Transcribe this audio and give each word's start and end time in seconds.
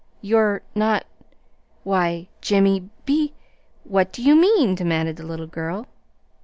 "You're 0.19 0.63
not 0.73 1.05
Why, 1.83 2.27
Jimmy 2.41 2.89
Be 3.05 3.35
What 3.83 4.11
do 4.11 4.23
you 4.23 4.35
mean?" 4.35 4.73
demanded 4.73 5.17
the 5.17 5.23
little 5.27 5.45
girl. 5.45 5.85